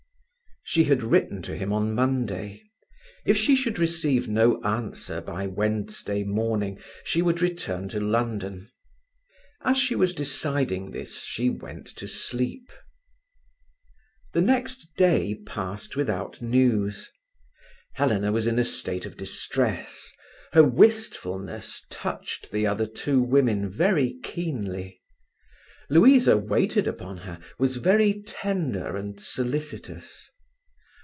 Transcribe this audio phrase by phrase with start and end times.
[0.63, 2.61] She had written to him on Monday.
[3.25, 8.71] If she should receive no answer by Wednesday morning she would return to London.
[9.65, 12.71] As she was deciding this she went to sleep.
[14.33, 17.09] The next day passed without news.
[17.95, 20.09] Helena was in a state of distress.
[20.53, 25.01] Her wistfulness touched the other two women very keenly.
[25.89, 30.29] Louisa waited upon her, was very tender and solicitous.